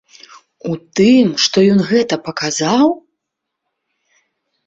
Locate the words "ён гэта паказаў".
1.73-2.87